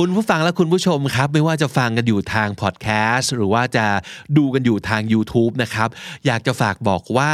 [0.00, 3.86] คุณผู้ฟังและคุณผู้ชมครับ ไม่ว่าจะฟังกันอยู่ทางพอดแคสต์หรือว่าจะ
[4.36, 5.88] ดูกันอยู่ทาง YouTube นะครับ
[6.26, 7.32] อยากจะฝากบอกว่า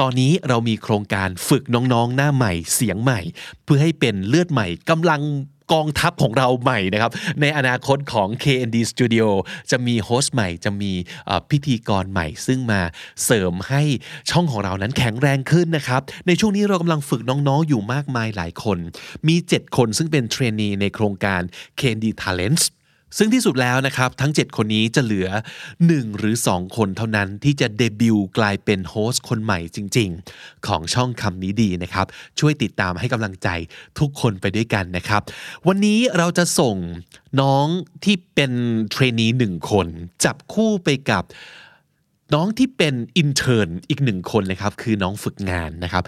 [0.00, 3.20] ตอนนี้เรามีโครงการฝึกน้องๆ หน้าใหม่เสียงใหม่
[3.64, 5.20] เพื่อให้เป็นเลือดใหม่กำลัง
[5.72, 9.26] กองทัพของเราใหม่นะครับ ในอนาคตของ KND Studio
[9.70, 10.92] จะมีโฮสต์ใหม่ จะมี
[11.50, 12.80] พิธีกรใหม่ ซึ่งมา
[13.24, 13.82] เสริมให้
[14.30, 18.78] ช่องของเรานั้นแข็งแรงขึ้นนะครับ ในช่วงนี้เรากำลังฝึกน้องๆ อยู่มากมายหลายคน
[19.28, 21.40] มี 7 คนซึ่งเป็นเทรนนีในโครงการ
[21.78, 22.64] KND Talents
[23.16, 25.28] ซึ่งที่สุดแล้วนะครับ ทั้ง 7 คนนี้จะเหลือ
[25.74, 32.06] 1 หรือ 2 คนเท่านั้นที่จะเดบิวต์กลายเป็น host คนใหม่จริง ๆ ของช่องคำนี้ดีนะครับ
[32.40, 33.48] ช่วยติดตามให้กำลังใจ
[33.98, 35.22] ทุกคนไปด้วยกันนะครับ
[35.66, 36.76] วันนี้เราจะส่ง
[37.40, 37.66] น้อง
[38.04, 38.52] ที่เป็น
[38.90, 39.86] trainee หนึ่งคน
[40.24, 41.24] จับคู่ไปกับ
[42.34, 46.04] น้องที่เป็น intern อีกหนึ่งคนนะครับ คือน้องฝึกงานนะครับ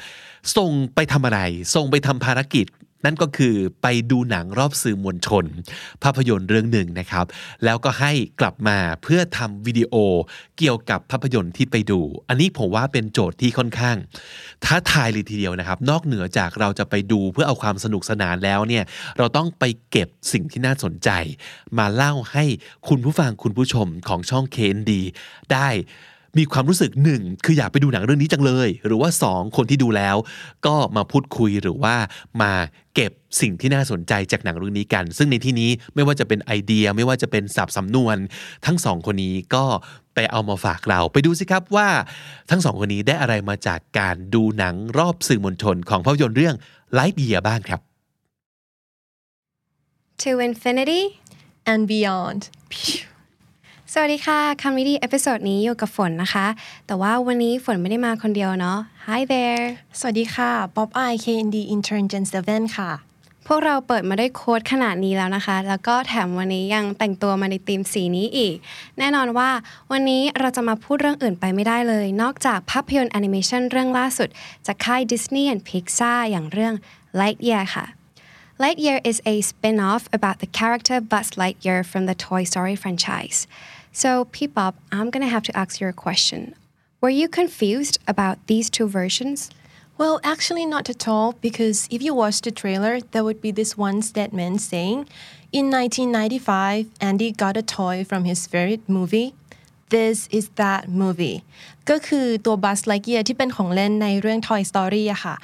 [0.56, 1.40] ส่งไปทำอะไร
[1.74, 2.66] ส่งไปทำภารกิจ
[3.04, 5.44] นั่นก็คือไปดูหนังรอบสื่อมวลชน
[6.02, 7.26] ภาพยนตร์เรื่องหนึ่งนะครับ
[7.64, 9.94] แล้วก็ให้กลับมาเพื่อทำวิดีโอ
[10.58, 13.96] เกี่ยวกับภาพยนตร์ที่ไปดู อันนี้ผมว่าเป็นโจทย์ที่ค่อนข้าง
[14.64, 18.84] ท้าทายเลยทีเดียวนะครับ นอกเหนือจากเราจะไปดูเพื่อเอาความสนุกสนานแล้วเนี่ย
[19.18, 21.10] เราต้องไปเก็บสิ่งที่น่าสนใจ
[21.78, 22.44] มาเล่าให้
[22.88, 24.92] คุณผู้ฟังคุณผู้ชมของช่อง KND
[25.52, 25.68] ได้
[26.38, 30.16] มีความรู้สึกหนึ่งคืออยากไปดูหนังเรื่องนี้จังเลย หรือว่าสองคนที่ดูแล้ว
[30.66, 31.94] ก็มาพูดคุยหรือว่า
[32.42, 32.52] มา
[32.94, 38.16] เก็บสิ่งที่น่าสนใจจากหนังเรื่องนี้กัน ซึ่งในที่นี้ไม่ว่าจะเป็นไอเดียไม่ว่าจะเป็นศัพท์สำนวน
[38.66, 39.64] ทั้งสองคนนี้ก็
[40.14, 41.88] ไปเอามาฝากเรา ไปดูสิครับว่า
[42.50, 46.56] ทั้งสองคนนี้ได้อะไรมาจากการดูหนังรอบสื่อมวลชนของภาพยนตร์เรื่อง
[46.98, 47.80] Lightyear บ้างครับ
[50.22, 51.02] To infinity
[51.72, 52.40] and beyond
[53.94, 56.46] สวัสดีค่ะคำนี้ดี episode นี้อยู่กับฝนนะคะ
[56.86, 58.78] แต่ว่าวันนี้ฝนไม่ได้มาคนเดียวเนาะ
[59.08, 59.64] Hi there
[59.98, 62.90] สวัสดีค่ะป๊อปอาย KND Intern Gen 7ค่ะ
[63.46, 68.54] พวกเราเปิดมาด้วย quote ขนาดนี้แล้วนะคะ แล้วก็แถมวันนี้ยังแต่งตัวมาในธีมสีนี้อีก
[68.98, 69.50] แน่นอนว่า
[69.92, 74.28] วันนี้เราจะมาพูดเรื่องอื่นไปไม่ได้เลย นอกจากภาพยนตร์แอนิเมชันเรื่องล่าสุด
[74.66, 76.74] จากค่าย Disney and Pixar อย่างเรื่อง
[77.20, 77.86] Lightyear ค่ะ
[78.62, 83.38] Lightyear is a spin off about the character Buzz Lightyear from the Toy Story franchise.
[83.91, 86.55] So, P-Pop, I'm gonna have to ask you a question.
[87.01, 89.49] Were you confused about these two versions?
[89.97, 93.77] Well, actually, not at all, because if you watch the trailer, there would be this
[93.77, 95.07] one statement saying,
[95.51, 99.35] In 1995, Andy got a toy from his favorite movie.
[99.89, 101.37] This is that movie
[101.89, 105.35] ก็คือตัว Buzz Lightyear ที่เป็นของเล่นในเรื่อง Toy Story อะค่ะ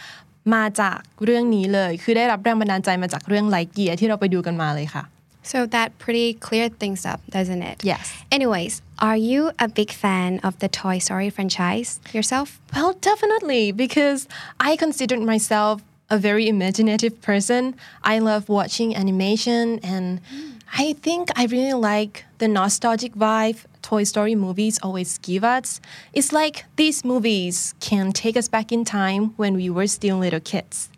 [0.54, 5.04] มาจากเรื่องนี้เลย คือได้รับแรงบันดาลใจมาจากเรื่อง Lightyear ที่เราไปดูกันมาเลยค่ะ
[5.45, 7.85] so that pretty cleared things up, doesn't it?
[7.85, 8.13] Yes.
[8.33, 12.61] Anyways, are you a big fan of the Toy Story franchise yourself?
[12.75, 14.27] Well, definitely, because
[14.59, 17.75] I consider myself a very imaginative person.
[18.03, 20.61] I love watching animation, and mm.
[20.77, 25.68] I think I really like the nostalgic vibe Toy Story movies always give us.
[26.14, 30.40] It's like these movies can take us back in time when we were still little
[30.52, 30.90] kids.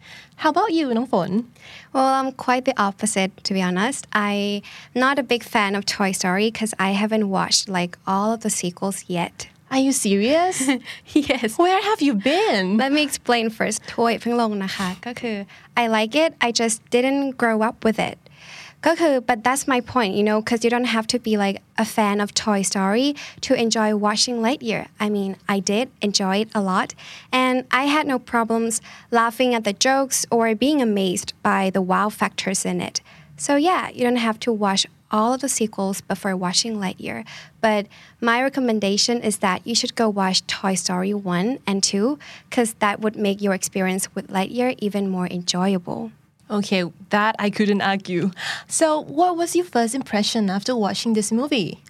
[0.42, 1.32] How about you, น้องฝน
[1.94, 4.02] Well, I'm quite the opposite, to be honest.
[4.26, 4.62] I'm
[5.06, 8.52] not a big fan of Toy Story because I haven't watched like all of the
[8.60, 9.38] sequels yet.
[9.74, 10.56] Are you serious?
[11.30, 11.48] yes.
[11.64, 12.66] Where have you been?
[12.84, 13.78] Let me explain first.
[13.96, 15.38] Toy เพิ่งลงนะคะก็คือ
[15.82, 18.18] I like it I just didn't grow up with it
[18.86, 21.86] ก็คือ but that's my point you know because you don't have to be like a
[21.96, 23.08] fan of Toy Story
[23.46, 26.90] to enjoy watching Lightyear I mean I did enjoy it a lot
[27.42, 28.74] and I had no problems
[29.20, 32.98] laughing at the jokes or being amazed by the wow factors in it
[33.46, 37.26] so yeah you don't have to watch all of the sequels before watching Lightyear.
[37.60, 37.88] But
[38.20, 42.18] my recommendation is that you should go watch Toy Story 1 and 2
[42.50, 46.12] because that would make your experience with Lightyear even more enjoyable.
[46.49, 48.31] Okay, that I couldn't argue.
[48.69, 51.83] So, what was your first impression after watching this movie?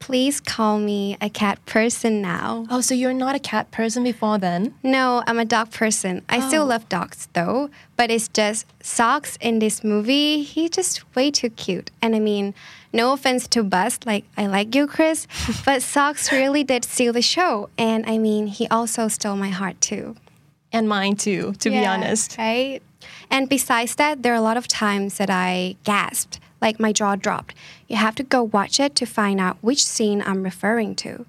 [0.00, 2.66] Please call me a cat person now.
[2.70, 4.74] Oh, so you're not a cat person before then?
[4.82, 6.22] No, I'm a dog person.
[6.28, 6.66] I still oh.
[6.66, 11.90] love dogs though, but it's just Socks in this movie, he's just way too cute.
[12.00, 12.54] And I mean,
[12.94, 15.26] no offense to Buzz, like I like you, Chris,
[15.66, 17.68] but Socks really did steal the show.
[17.76, 20.16] And I mean, he also stole my heart too.
[20.72, 22.38] And mine too, to be honest.
[22.38, 22.80] Right?
[23.30, 27.16] And besides that, there are a lot of times that I gasped, like my jaw
[27.16, 27.54] dropped.
[27.88, 31.26] You have to go watch it to find out which scene I'm referring to.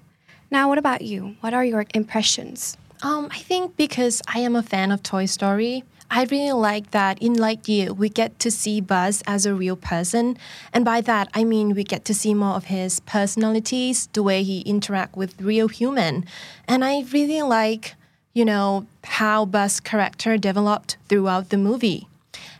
[0.50, 1.36] Now, what about you?
[1.40, 2.76] What are your impressions?
[3.02, 5.82] Um, I think because I am a fan of Toy Story,
[6.14, 10.36] I really like that in Lightyear we get to see Buzz as a real person,
[10.70, 14.42] and by that I mean we get to see more of his personalities, the way
[14.42, 16.26] he interact with real human,
[16.68, 17.94] and I really like,
[18.34, 22.07] you know, how Buzz character developed throughout the movie.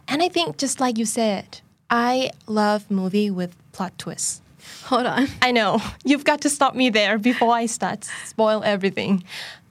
[0.08, 4.42] And I think just like you said, I love movie with plot twists.
[4.90, 9.24] hold on I know you've got to stop me there before I start spoil everything.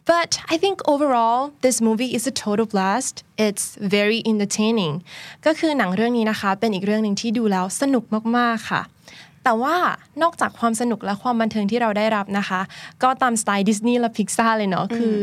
[0.06, 3.24] But I think overall this movie is a total blast.
[3.46, 3.66] It's
[3.96, 4.94] very entertaining
[5.46, 8.04] ก็คือหนังเรื่องนี้นะคะ เป็นอีกเรื่องหนึ่งที่ดูแล้วสนุก
[8.36, 8.82] มากๆค่ะ
[9.44, 9.76] แต่ว่า
[10.22, 12.60] นอกจากความสนุกและความบันเทิงที่เราได้รับนะคะ
[13.02, 15.16] ก็ตามสไตล์ดิสนีย์และพิกซาเลยเนาะคือ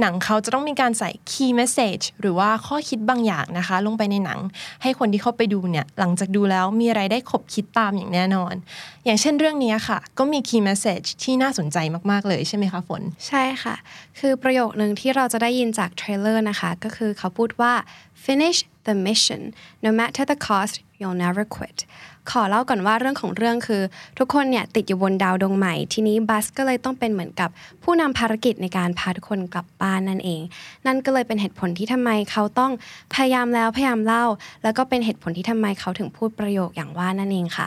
[0.00, 4.38] หนังเขาจะต้องมีการใส่ key message หรือว่าข้อคิดบางอย่างนะคะ ลงไปในหนัง
[4.82, 8.54] ให้คนที่เข้าไปดูเนี่ยหลังจากดูแล้วมีอะไรได้ขบคิดตามอย่างแน่นอน
[9.04, 11.78] อย่างเช่นเรื่องนี้ค่ะ ก็มี key message ที่น่าสนใจ
[12.10, 13.74] มาก ๆ เลยใช่ไหมคะฝน ใช่ค่ะ
[14.18, 17.72] คือประโยคหนึ่งที่เราจะได้ยินจากเทรลเลอร์นะคะ ก็คือเขาพูดว่า
[18.24, 19.42] finish the mission
[19.84, 21.78] no matter the cost you'll never quit
[22.30, 23.82] ขอเล่าก่อนว่าเรื่องของเรื่องคือ
[24.18, 27.50] ทุกคนเนี่ยติดอยู่บนดาวดวงใหม่ ทีนี้บัสก็เลยต้องเป็นเหมือนกับ
[27.82, 30.40] ผู้นำภารกิจในการพาทุกคนกลับบ้านนั่นเอง
[30.86, 32.72] นั่นก็เลยเป็นเหตุผลที่ทำไมเขาต้อง
[33.14, 34.24] พยายามแล้วพยายามเล่า
[34.62, 37.66] แล้วก็เป็นเหตุผลที่ทำไมเขาถึงพูดประโยคอย่างว่านั่นเองค่ะ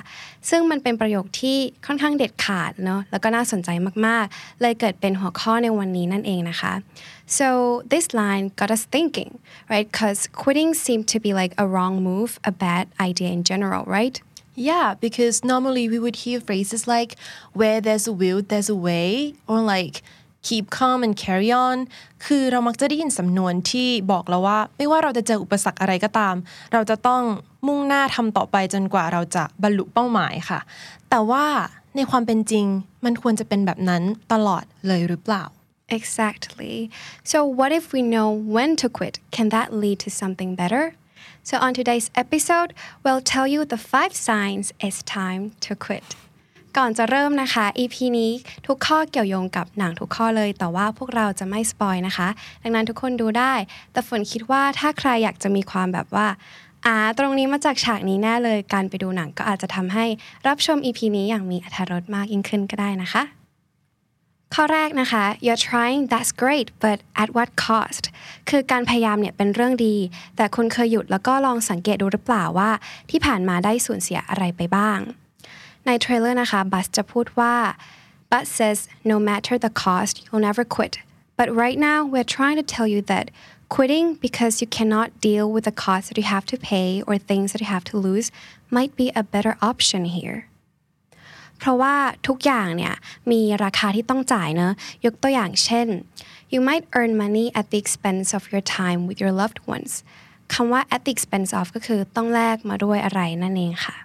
[0.50, 3.70] ซึ่งมันเป็นประโยคที่ค่อนข้างเด็ดขาดเนาะแล้วก็น่าสนใจ
[4.06, 6.74] มากๆ เลยเกิดเป็นหัวข้อในวันนี้นั่นเองนะคะ
[7.38, 7.48] so
[7.92, 9.32] this line got us thinking
[9.72, 13.84] right because quitting seemed to be like a wrong move a bad idea in general
[13.98, 14.18] right
[14.56, 17.16] Yeah, because normally we would hear phrases like
[17.54, 20.04] where there's a will, there's a way, or like
[20.44, 21.78] keep calm and carry on
[22.26, 26.36] คือเรามักจะได้ยินสำนวนที่บอกเราว่า ไม่ว่าเราจะเจออุปสรรคอะไรก็ตาม
[26.74, 27.24] เราจะต้อง
[27.68, 30.60] มุ่งหน้าทำต่อไปจนกว่าเราจะบรรลุเป้าหมายค่ะ
[31.10, 31.46] แต่ว่า
[31.96, 32.66] ในความเป็นจริง
[33.06, 34.04] มันควรจะเป็นแบบนั้น
[34.34, 35.44] ตลอดเลยหรือเปล่า
[36.00, 36.76] Exactly.
[37.32, 39.16] So, what if we know when to quit?
[39.36, 40.84] Can that lead to something better?
[41.44, 42.72] So, on today's episode,
[43.04, 46.08] we'll tell you the five signs it's time to quit.
[46.78, 48.32] ก่อนจะเริ่มนะคะ EP นี้
[48.68, 52.28] ทุกข้อเกี่ยวโยงกับหนังทุกข้อเลย แต่ว่าพวกเราจะไม่สปอยนะคะ
[52.64, 53.54] ดังนั้นทุกคนดูได้
[53.92, 56.28] แต่ฝนคิดว่าถ้าใครอยากจะมีความแบบว่า
[56.86, 60.06] อ่าตรงนี้มาจากฉากนี้แน่เลย การไปดูหนังก็อาจจะทำให้
[60.48, 63.41] รับชม EP นี้อย่างมีอรรถรสมากยิ่งขึ้นก็ได้นะคะ
[64.56, 68.04] ข้อแรกนะคะ you're trying that's great but at what cost
[68.50, 69.96] คือการพยายามเนี่ยเป็นเรื่องดี
[70.36, 72.70] แต่คุณเคยหยุดแล้วก็ลองสังเกตดูหรือเปล่าว่า
[73.10, 75.00] ที่ผ่านมาได้สูญเสียอะไรไปบ้าง
[75.86, 77.56] ในเทรลเลอร์นะคะบัสจะพูดว่า
[78.32, 78.80] but says
[79.12, 80.94] no matter the cost you'll never quit
[81.40, 83.26] but right now we're trying to tell you that
[83.76, 87.48] quitting because you cannot deal with the cost that you have to pay or things
[87.52, 88.28] that you have to lose
[88.76, 90.40] might be a better option here
[91.62, 91.96] เพราะว่า
[92.28, 92.94] ทุกอย่างเนี่ย
[93.32, 94.74] มีราคาที่ต้องจ่ายเนอะ
[95.06, 95.88] ยกตัวอย่างเช่น
[96.54, 99.92] you might earn money at the expense of your time with your loved ones
[100.54, 103.98] คำว่า at the expense of ก็คือต้องแลกมาด้วยอะไรนั่นเองค่ะ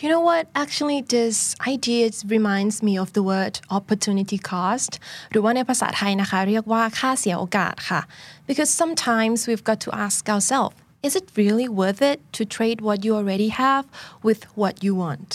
[0.00, 0.44] You know what?
[0.62, 1.38] Actually, this
[1.74, 4.92] idea reminds me of the word opportunity cost
[5.30, 8.00] หรือว่าในภาษาไทยนะคะ เรียกว่าค่าเสียโอกาสค่ะ
[8.48, 12.98] because sometimes we've got to ask ourselves is it really worth it to trade what
[13.04, 13.84] you already have
[14.26, 15.30] with what you want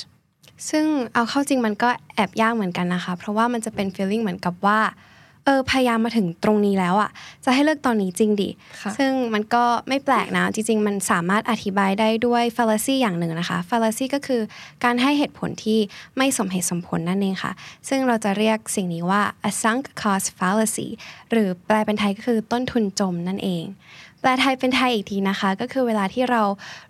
[0.70, 4.80] ซึ่งเอาเข้าจริงมันก็แอบยากเหมือนกันนะคะ เพราะว่ามันจะเป็น feeling เหมือนกับว่า
[5.46, 7.10] เออพยายามมาถึงตรงนี้แล้วอะ
[7.46, 8.50] จะให้เลิกตอนนี้จริงดิ
[8.82, 14.42] ค่ะซึ่งมันก็ไม่แปลกนะ จริง ๆ มันสามารถอธิบายได้ด้วย fallacy อย่างหนึ่งนะคะ fallacy ก็คือ
[14.84, 15.80] การให้เหตุผลที่
[16.18, 17.52] ไม่สมเหตุสมผลนั่นเองค่ะ
[17.90, 20.88] ซึ่งเราจะเรียกสิ่งนี้ว่า a sunk cost fallacy
[21.32, 23.64] หรือแปลเป็นไทยก็คือต้นทุนจมนั่นเอง
[24.28, 26.42] แปลไทยเป็นไทยอีกทีนะคะ ก็คือเวลาที่เรา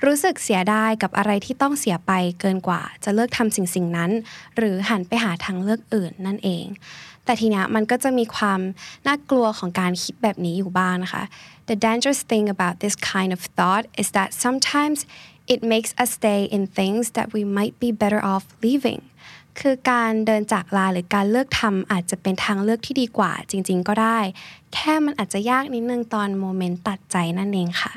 [0.05, 4.11] รู้สึกเสียดายกับอะไรที่ต้องเสียไปเกินกว่า จะเลิกทำสิ่งสิ่งนั้น
[4.57, 6.65] หรือหันไปหาทางเลือกอื่นนั่นเอง
[7.25, 8.59] แต่ทีนี้มันก็จะมีความ
[9.07, 11.23] น่ากลัวของการคิดแบบนี้อยู่บ้างนะคะ
[11.69, 14.97] The dangerous thing about this kind of thought is that sometimes
[15.53, 19.01] it makes us stay in things that we might be better off leaving
[19.59, 24.19] คือการเดินจากลาหรือการเลิกทำอาจจะเป็นทางเลือกที่ดีกว่า จริง ๆ ก็ได้
[24.73, 27.93] แค่มันอาจจะยากนิดนึงตอนโมเมนต์ตัดใจนั่นเองค่ะ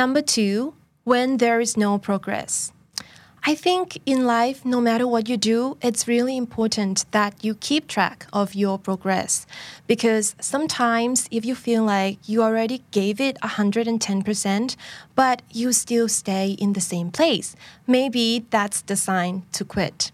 [0.00, 0.74] Number two,
[1.10, 2.52] when there is no progress.
[3.50, 7.86] I think in life, no matter what you do, it's really important that you keep
[7.88, 9.46] track of your progress.
[9.86, 14.76] Because sometimes, if you feel like you already gave it 110%,
[15.14, 20.12] but you still stay in the same place, maybe that's the sign to quit.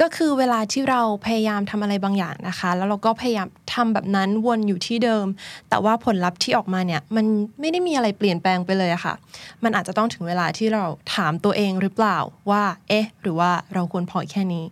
[0.00, 5.26] ก็คือเวลาที่เราพยายามทำอะไรบางอย่างนะคะ แล้วเราก็พยายามทำแบบนั้นวนอยู่ที่เดิม
[5.68, 7.26] แต่ว่าผลลัพธ์ที่ออกมาเนี่ยมัน
[7.60, 9.14] ไม่ได้มีอะไรเปลี่ยนแปลงไปเลยอะค่ะ
[9.64, 12.18] มันอาจจะต้องถึงเวลาที่เราถามตัวเองหรือเปล่า
[12.50, 14.64] ว่า เอ๊ะ หรือว่าเราควรพอแค่นี้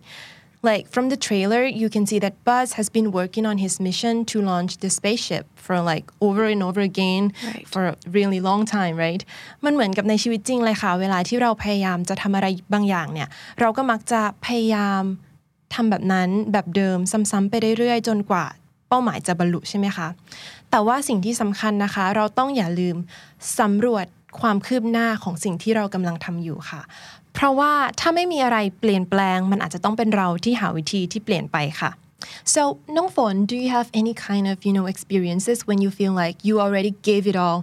[0.69, 4.25] like from the trailer you can see that Buzz has been working on his mission
[4.31, 7.65] to launch the spaceship for like over and over again Right.
[7.73, 9.21] for a really long time right
[9.65, 13.27] มันเหมือนกับในชีวิตจริงเลยค่ะ เวลาที่เราพยายามจะทำอะไรบางอย่างเนี่ย
[13.59, 15.03] เราก็มักจะพยายาม
[15.73, 18.45] ทำแบบนั้นแบบเดิมซ้ำๆไปเรื่อยๆ จนกว่า
[18.89, 20.07] เป้าหมายจะบรรลุใช่ไหมคะ
[20.71, 22.97] แต่ว่าสิ่งที่สำคัญนะคะ เราต้องอย่าลืม
[23.59, 24.05] สำรวจ
[24.39, 26.81] ความคืบหน้าของสิ่งที่เรากำลังทำอยู่ค่ะ
[27.37, 31.91] เพราะว่าถ้าไม่มีอะไรเปลี่ยนแปลง มันอาจจะต้องเป็นเราที่หาวิธีที่เปลี่ยนไปค่ะ
[32.53, 32.61] so
[32.95, 36.53] น้องฝน do you have any kind of you know experiences when you feel like you
[36.65, 37.59] already gave it all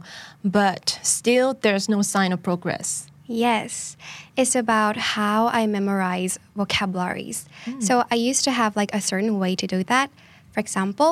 [0.59, 0.85] but
[1.17, 2.89] still there's no sign of progress
[3.49, 3.97] Yes,
[4.37, 7.39] it's about how I memorize vocabularies.
[7.87, 10.11] So I used to have like a certain way to do that.
[10.53, 11.11] For example,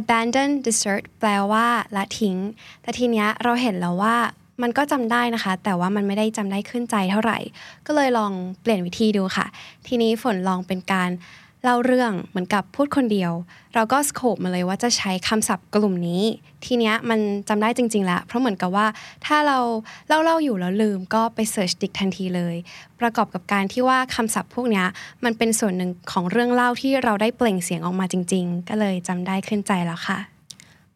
[0.00, 2.36] abandon desert แปลว่าละทิ้ง
[2.82, 4.16] แต่ทีเนี้ยเราเห็นแล้วว่า
[4.62, 7.38] มันก็จำได้นะคะ แต่ว่ามันไม่ได้จำได้ขึ้นใจเท่าไหร่
[7.86, 8.32] ก็เลยลอง
[8.62, 9.46] เปลี่ยนวิธีดูค่ะ
[9.86, 11.10] ทีนี้ฝนลองเป็นการ
[11.62, 13.32] เล่าเรื่องเหมือนกับพูดคนเดียว
[13.74, 16.22] เราก็สโคปมาเลยว่าจะใช้คำศัพท์กลุ่มนี้
[16.64, 18.86] ทีเนี้ยมันจำได้จริงๆแล้วเพราะเหมือนกับว่า
[19.26, 19.58] ถ้าเรา
[20.08, 22.56] เล่าเล่าๆอยู่แล้วลืมก็ไปเสิร์ชดิกทันทีเลย
[23.00, 24.86] ประกอบกับการที่ว่าคำศัพท์พวกเนี้ย
[25.24, 30.35] มันเป็นส่วนหนึ่งของเรื่องเล่าที่เราได้เปล่งเสียงออกมาจริง ๆ ก็เลยจำได้ขึ้นใจแล้วค่ะ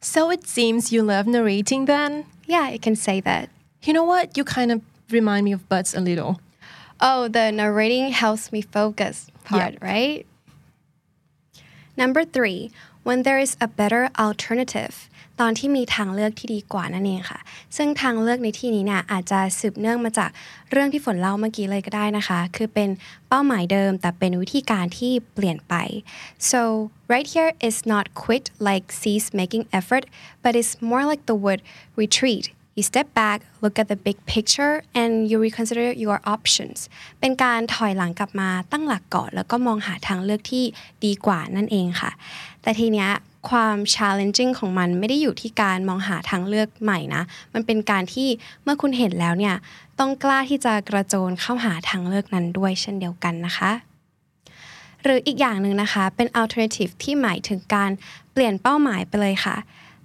[0.01, 2.27] so it seems you love narrating then?
[2.47, 3.51] Yeah I can say that.
[3.83, 4.37] You know what?
[4.37, 6.41] You kind of remind me of Butts a little.
[7.01, 10.27] Oh, the narrating helps me focus part, right?
[11.97, 12.71] Number three,
[13.03, 15.10] when there is a better alternative
[15.41, 17.41] ตอนที่มีทางเลือกที่ดีกว่านั่นเองค่ะ
[17.77, 20.31] ซึ่งทางเลือกในที่นี้เนี่ยอาจจะสืบเนื่องมาจาก
[20.71, 22.89] เรื่องที่ฝนเล่าเมื่อกี้เลยก็ได้นะคะ คือเป็น
[23.29, 25.75] เป้าหมายเดิม แต่เป็นวิธีการที่เปลี่ยนไป
[26.51, 26.61] so
[27.13, 30.05] right here is not quit like cease making effort
[30.43, 31.61] but it's more like the word
[32.01, 32.45] retreat
[32.77, 36.79] you step back look at the big picture and you reconsider your options
[37.21, 40.65] เป็นการถอยหลังกลับมาตั้งหลักก่อน แล้วก็มองหาทางเลือกที่
[41.05, 42.11] ดีกว่านั่นเองค่ะ
[42.65, 43.11] แต่ทีเนี้ย
[43.49, 47.23] ความ challenging ของมันไม่ได้อยู่ที่การมองหาทางเลือกใหม่นะ
[47.55, 48.29] มันเป็นการที่
[48.63, 49.55] เมื่อคุณเห็นแล้วเนี่ย
[49.99, 53.71] ต้องกล้าที่จะกระโจนเข้าหาทางเลือกนั้นด้วยเช่นเดียวกันนะคะ
[55.03, 57.91] หรืออีกอย่างหนึ่งนะคะ เป็น alternative ที่หมายถึงการ
[58.33, 59.57] เปลี่ยนเป้าหมายไปเลยค่ะ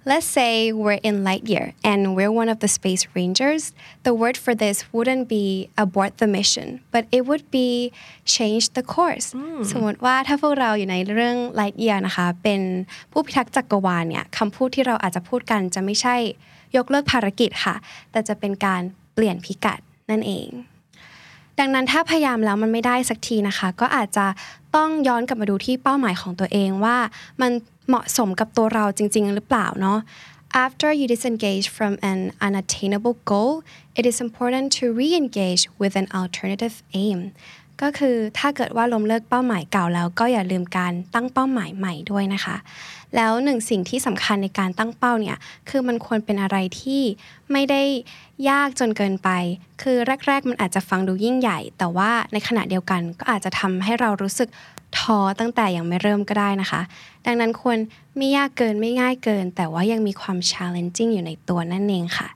[0.05, 3.61] Let's say we're in light year and we're one of the space rangers.
[4.01, 7.69] The word for this wouldn't be abort the mission, but it would be
[8.35, 9.27] change the course.
[9.71, 12.61] สมมติว่าถ้าพวกเราอยู่ในเรื่อง light year นะคะ เป็น
[13.11, 16.15] ผู้พิทักษ์จักรวาลเนี่ยคำพูดที่เราอาจจะพูดกันจะไม่ใช่
[16.75, 17.75] ยกเลิกภารกิจค่ะ
[18.11, 18.81] แต่จะเป็นการ
[19.13, 19.79] เปลี่ยนพิกัด
[20.11, 20.47] นั่นเอง
[21.58, 24.26] ดังนั้นถ้าพยายามแล้วมันไม่ได้สักทีนะคะ ก็อาจจะ
[24.76, 26.96] ต้องย้อนกลับมาดูที่เป้าหมายของตัวเองว่า
[27.40, 27.50] มัน
[27.88, 29.98] เหมาะสมกับตัวเราจริง ๆ หรือเปล่าเนาะ
[30.66, 33.52] After you disengage from an unattainable goal,
[33.98, 37.20] it is important to re-engage with an alternative aim.
[37.82, 42.56] ก็คือถ้าเกิดว่าล้มเลิกเป้าหมายเก่าแล้วก็อย่าลืมการตั้งเป้าหมายใหม่ด้วยนะคะ
[43.16, 45.36] แล้วหนึ่งสิ่งที่สำคัญในการตั้งเป้าเนี่ย
[45.68, 47.02] คือมันควรเป็นอะไรที่
[47.52, 47.82] ไม่ได้
[48.50, 49.28] ยากจนเกินไป
[49.82, 49.96] คือ
[50.26, 54.48] แรก ๆ มันอาจจะฟังดูยิ่งใหญ่ แต่ว่าในขณะเดียวกันก็อาจจะทำให้เรารู้สึก
[54.98, 56.80] ท้อตั้งแต่ยังไม่เริ่มก็ได้นะคะ
[57.26, 57.78] ดังนั้นควร
[58.16, 62.28] ไม่ยากเกินไม่ง่ายเกิน แต่ว่ายังมีความ challenging อยู่ในตัวนั่นเองค่ะ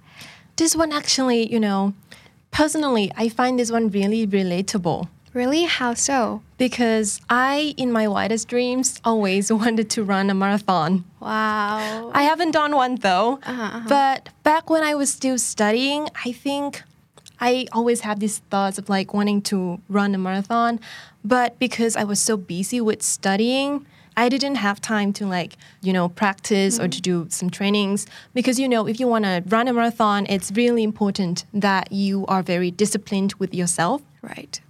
[0.58, 1.80] this one actually you know
[2.56, 5.00] personally I find this one really relatable
[5.32, 5.64] Really?
[5.64, 6.42] How so?
[6.58, 11.04] Because I, in my wildest dreams, always wanted to run a marathon.
[11.20, 12.10] Wow.
[12.12, 13.88] I haven't done one though, uh-huh, uh-huh.
[13.88, 16.82] but back when I was still studying, I think
[17.40, 20.80] I always had these thoughts of like wanting to run a marathon,
[21.24, 25.92] but because I was so busy with studying, I didn't have time to like, you
[25.92, 27.02] know, practice or to mm.
[27.02, 28.06] do some trainings.
[28.34, 32.26] Because you know, if you want to run a marathon, it's really important that you
[32.26, 34.02] are very disciplined with yourself.
[34.22, 34.60] right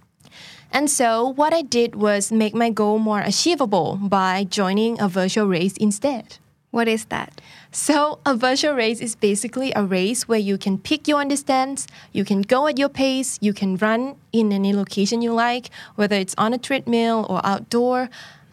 [0.71, 5.47] And so what I did was make my goal more achievable by joining a virtual
[5.47, 6.37] race instead.
[6.71, 11.07] what is that So, a virtual race is basically a race where you can pick
[11.07, 15.21] your own distance, you can go at your pace, you can run in any location
[15.21, 18.09] you like, whether it's on a treadmill or outdoor.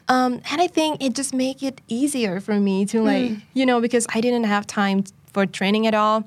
[0.08, 3.80] Um, and I think it just make it easier for me to like, you know,
[3.80, 6.24] because I didn't have time for training at all.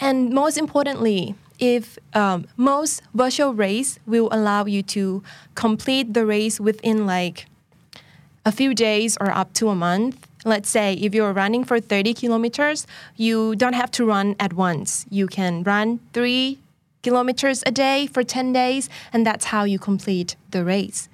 [0.00, 5.22] And most importantly, if um, most virtual race will allow you to
[5.54, 7.46] complete the race within like
[8.44, 10.26] a few days or up to a month.
[10.44, 15.06] Let's say if you're running for 30 kilometers, you don't have to run at once.
[15.08, 16.58] You can run three
[17.02, 21.08] kilometers a day for 10 days, and that's how you complete the race.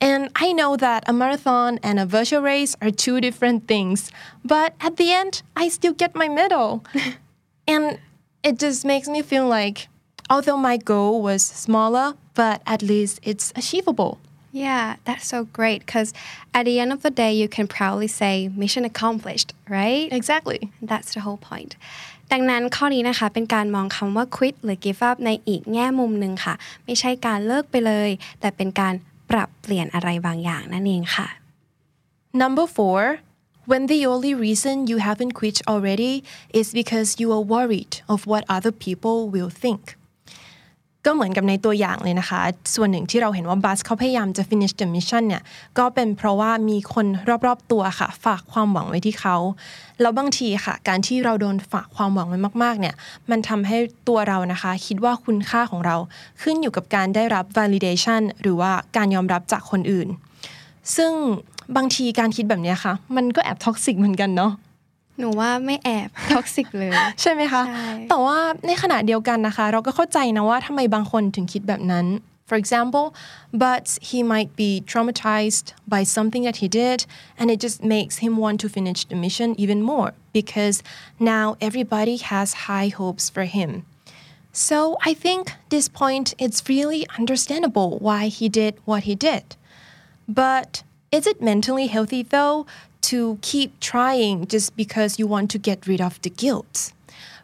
[0.00, 4.10] And I know that a marathon and a virtual race are two different things,
[4.44, 6.84] but at the end, I still get my medal.
[7.68, 7.98] and
[8.43, 9.87] it just makes me feel like,
[10.29, 14.19] although my goal was smaller, but at least it's achievable.
[14.51, 16.13] Yeah, that's so great because
[16.53, 20.07] at the end of the day, you can proudly say mission accomplished, right?
[20.11, 20.71] Exactly.
[20.81, 21.75] That's the whole point
[22.31, 26.53] ดังนั้นข้อนี้นะคะเป็นการมองคำว่า quit หรือ give up ในอีกแง่มุมหนึ่งค่ะ
[26.85, 28.93] ไม่ใช่การเลิกไปเลย แต่เป็นการ
[29.31, 31.27] ปรับเปลี่ยนอะไรบางอย่างนั่นเองค่ะ
[32.41, 33.01] Number four,
[33.70, 36.14] when the only reason you haven't quit already
[36.60, 39.82] is because you are worried of what other people will think.
[41.06, 42.40] ก็เหมือนกับในตัวอย่างเลยนะคะ
[42.74, 45.42] ส่วนหนึ่งที่เราเห็นว่าบัสเขาพยายามจะ finish the mission เนี่ย
[45.78, 47.06] ก็เป็นเพราะว่ามีคน
[47.46, 49.36] รอบๆตัวค่ะ ฝากความหวังไว้ที่เขา
[50.00, 52.94] แล้วบางทีค่ะ การที่เราโดนฝากความหวังไว้มากๆ เนี่ย
[53.30, 53.76] มันทำให้
[54.08, 55.96] ตัวเรานะคะ คิดว่าคุณค่าของเรา
[56.42, 60.08] ขึ้นอยู่กับการได้รับ validation หรือว่าการยอมรับจากคนอื่น
[60.96, 61.12] ซึ่ง
[61.76, 64.52] บางทีการคิดแบบเนี้ยค่ะ มันก็แอบ toxic เหมือนกันเนาะ
[65.18, 72.08] หนูว่าไม่แอบ toxic เลย ใช่ไหมคะใช่แต่ว่าในขณะเดียวกันนะคะ เราก็เข้าใจนะว่าทำไมบางคนถึงคิดแบบนั้น
[72.50, 73.14] For example,
[73.66, 77.06] but he might be traumatized by something that he did,
[77.38, 80.82] and it just makes him want to finish the mission even more because
[81.18, 83.70] now everybody has high hopes for him.
[84.52, 84.78] So
[85.10, 89.44] I think this point it's really understandable why he did what he did.
[90.28, 90.82] But
[91.17, 92.57] is it mentally healthy though
[93.09, 96.77] to keep trying just because you want to get rid of the guilt?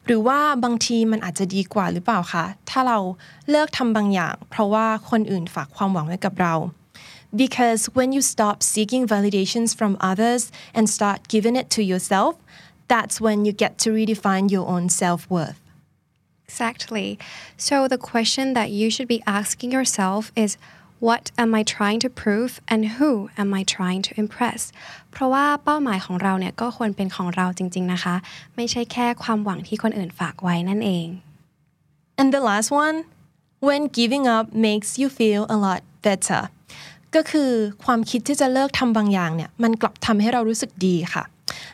[0.05, 2.99] หรือว่าบางทีมันอาจจะดีกว่าหรือเปล่าคะ ถ้าเรา
[3.49, 6.55] เลิกทำบางอย่าง เพราะว่าคนอื่นฝากความหวังไว้กับเรา
[7.43, 10.43] Because when you stop seeking validations from others
[10.75, 12.33] and start giving it to yourself,
[12.91, 15.59] that's when you get to redefine your own self-worth.
[16.47, 17.17] Exactly.
[17.57, 20.51] So the question that you should be asking yourself is
[21.06, 23.10] what am I trying to prove and who
[23.42, 24.60] am I trying to impress
[25.10, 28.14] เพราะว่าเป้าหมายของเราเนี่ยก็ควรเป็นของเราจริง ๆนะคะ
[28.56, 31.06] ไม่ใช่แค่ความหวังที่คนอื่นฝากไว้นั่นเอง
[32.20, 32.98] And the last one,
[33.66, 36.42] when giving up makes you feel a lot better
[37.14, 37.50] ก็คือ
[37.84, 41.24] ความคิดที่จะเลิกทำบางอย่างเนี่ยมันกลับทำให้เรารู้สึกดีค่ะ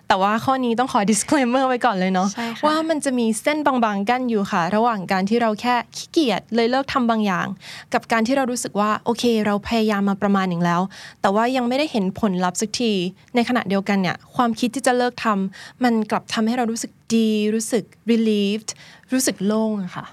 [0.09, 7.47] แต่ว่าข้อนี้ต้องขอ disclaimer ไว้ก่อนเลยเนาะใช่ค่ะว่ามันจะมีเส้นบางๆกั้นอยู่ค่ะ ระหว่างการที่เราแค่ขี้เกียจเลยเลิกทำบางอย่าง
[7.95, 10.81] กับการที่เรารู้สึกว่าโอเค เราพยายามมาประมาณหนึ่งแล้ว
[11.21, 12.93] แต่ว่ายังไม่ได้เห็นผลลัพธ์สักที
[13.35, 18.71] ในขณะเดียวกันเนี่ยความคิดที่จะเลิกทำมันกลับทำให้เรารู้สึกดีรู้สึก relieved
[19.13, 20.05] รู้สึกโล่งอะค่ะ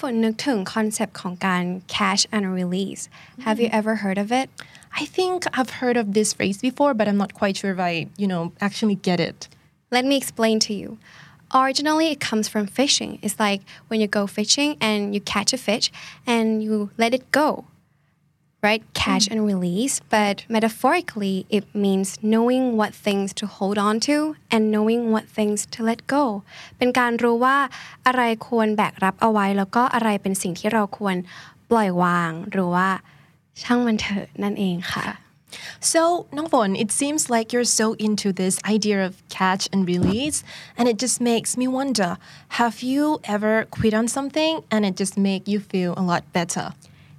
[0.00, 1.62] ฝนนึกถึงคอนเซปต์ของการ
[1.94, 3.02] catch and release
[3.44, 4.48] Have you ever heard of it
[4.97, 8.07] I think I've heard of this phrase before, but I'm not quite sure if I,
[8.17, 9.47] you know, actually get it.
[9.91, 10.97] Let me explain to you.
[11.53, 13.19] Originally, it comes from fishing.
[13.21, 15.91] It's like when you go fishing and you catch a fish
[16.25, 17.65] and you let it go,
[18.63, 18.81] right?
[18.93, 19.99] Catch and release.
[20.09, 25.67] But metaphorically, it means knowing what things to hold on to and knowing what things
[25.73, 26.41] to let go.
[26.77, 27.57] เป็นการรู้ว่า
[28.07, 31.15] อะไรควรแบกรับเอาไว้ แล้วก็อะไรเป็นสิ่งที่เราควร
[31.69, 32.89] ปล่อยวาง หรือว่า
[33.61, 35.05] ช่างมันเถอะนั่นเองค่ะ
[35.79, 40.43] So, Nongvon, it seems like you're so into this idea of catch and release,
[40.77, 42.17] and it just makes me wonder
[42.59, 46.73] have you ever quit on something and it just make you feel a lot better?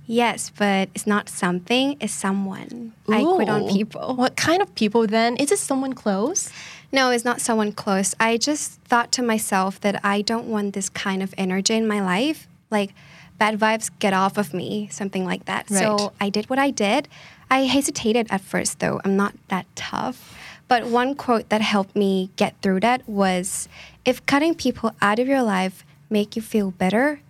[0.06, 2.92] Yes, but it's not something, it's someone.
[3.08, 3.72] I quit on Ooh.
[3.72, 4.14] people.
[4.16, 5.36] What kind of people then?
[5.36, 6.50] Is it someone close?
[6.92, 8.14] No, it's not someone close.
[8.20, 12.00] I just thought to myself that I don't want this kind of energy in my
[12.00, 12.46] life.
[12.70, 12.92] Like,
[13.38, 15.70] bad vibes get off of me, something like that.
[15.70, 15.80] Right.
[15.80, 17.08] So I did what I did.
[17.50, 19.00] I hesitated at first, though.
[19.04, 20.36] I'm not that tough.
[20.66, 23.68] But one quote that helped me get through that was
[24.04, 27.20] if cutting people out of your life make you feel better,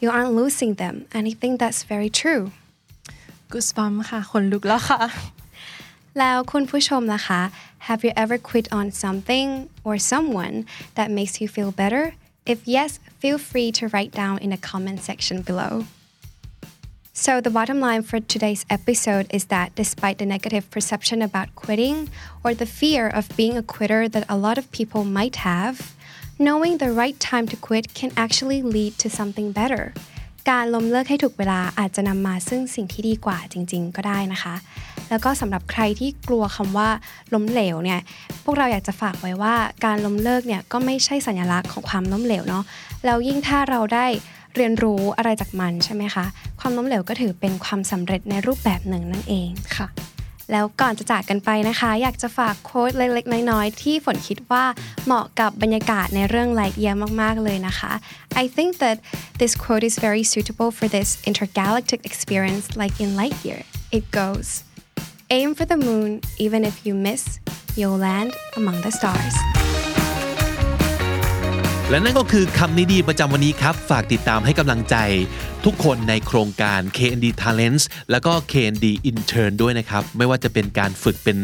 [0.00, 1.06] you aren't losing them.
[1.12, 2.52] And I think that's very true.
[3.52, 5.00] Goosebump ค่ะคนลุกแล้วค่ะ
[6.18, 7.40] แล้วคุณผู้ชมนะคะ
[7.88, 9.48] Have you ever quit on something
[9.86, 10.56] or someone
[10.96, 12.04] that makes you feel better?
[12.46, 15.84] If yes, feel free to write down in the comment section below.
[17.12, 22.08] So, the bottom line for today's episode is that despite the negative perception about quitting
[22.44, 25.94] or the fear of being a quitter that a lot of people might have,
[26.38, 29.84] knowing the right time to quit can actually lead to something better.
[30.50, 34.54] การล้มเลิกให้ถูกเวลาอาจจะนำมาซึ่งสิ่งที่ดีกว่าจริง ๆ ก็ได้นะคะ
[35.09, 36.89] แล้วก็สำหรับใครที่กลัวคำว่า
[37.33, 37.99] ล้มเหลวเนี่ย
[38.43, 42.63] พวกเราอยากจะฝากไว้ว่าการล้มเลิกเนี่ยก็ไม่ใช่สัญลักษณ์ของความล้มเหลวเนาะ
[43.05, 44.05] แล้วยิ่งถ้าเราได้
[44.55, 46.25] เรียนรู้อะไรจากมันใช่ไหมคะ
[46.59, 49.87] ความล้มเหลวก็ถือเป็นความสำเร็จในรูปแบบหนึ่งนั่นเองค่ะ
[50.51, 54.63] แล้วก่อนจะจากกันไปนะคะ อยากจะฝากโค้ดเล็กๆ น้อยๆ ที่ฝนคิดว่า
[55.05, 57.91] เหมาะกับบรรยากาศในเรื่อง Lightyear มากๆเลยนะคะ
[58.41, 58.97] I think that
[59.39, 63.61] this quote is very suitable for this intergalactic experience like in Lightyear
[63.97, 64.49] it goes
[65.37, 66.11] aim for the moon
[66.45, 67.23] even if you miss
[67.77, 69.35] you'll land among the stars
[71.89, 74.95] และนั่นก็คือคำนิดีประจำวันนี้ครับ ฝากติดตามให้กำลังใจ
[75.67, 81.37] ทุกคนในโครงการ KND Talents แล้วก็ KND Intern ด้วยนะครับ ไม่ว่าจะเป็นการฝึกเป็น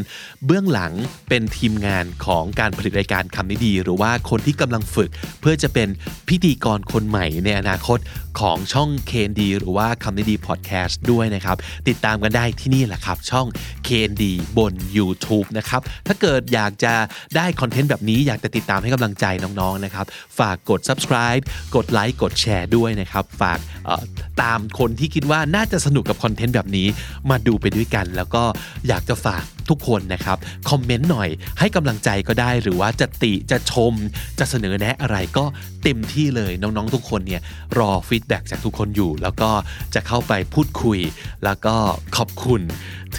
[0.46, 0.94] เบื้องหลัง
[1.30, 5.10] เป็นทีมงานของการผลิตรายการคำนี้ดี หรือว่าคนที่กำลังฝึก
[5.42, 5.88] เพื่อจะเป็น
[6.30, 8.00] พิธีกรคนใหม่ในอนาคต
[8.40, 13.48] ของช่อง KND หรือว่าคำนี้ดีพอดแคสต์ด้วยนะครับ ติดตามกันได้ที่นี่แหละครับ ช่อง
[13.88, 14.24] KND
[14.58, 16.94] บน YouTube นะครับถ้าเกิดอยากจะ
[17.36, 20.06] ได้คอนเทนต์แบบนี้อยากจะติดตามให้กำลังใจน้องๆนะครับ
[20.40, 21.44] ฝากกด subscribe
[21.76, 24.04] กดไลค์กดแชร์ด้วยนะครับฝากเอ่อ
[24.42, 26.88] ตามคนที่คิดว่าน่าจะสนุกกับคอนเทนต์แบบนี้
[27.30, 28.44] มาดูไปด้วยกัน แล้วก็
[28.88, 30.38] อยากจะฝาก ทุกคนนะครับ
[30.70, 31.30] comment หน่อย
[31.60, 33.94] ให้กำลังใจก็ได้หรือว่าจะติจะชม
[34.40, 35.46] จะเสนอแนะอะไรก็
[35.84, 37.42] เต็มที่เลยน้องๆ ทุกคนเนี่ย
[37.78, 39.50] รอ feedback จากทุกคนอยู่ แล้วก็
[39.96, 41.00] จะเข้าไปพูดคุย
[41.44, 41.76] แล้วก็
[42.18, 42.62] ขอบคุณ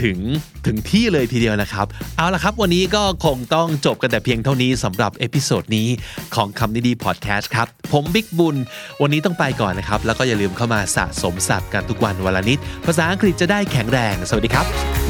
[0.01, 0.19] ถึง
[0.67, 1.87] ถึงที่เลยทีเดียวนะครับ
[2.17, 5.89] เอาละครับ วันนี้ก็คงต้องจบกันแต่เพียงเท่านี้สำหรับ episode นี้
[6.35, 8.57] ของคำนี้ดีพอดแคสต์ครับ ผมบิ๊กบุญ
[9.03, 15.10] วันนี้ต้องไปก่อนนะครับ แล้วก็อย่าลืมเข้ามาสะสมศัพท์กันทุกวันวันละนิด ภาษาอังกฤษจะได้แข็งแรง สวัสดีครับ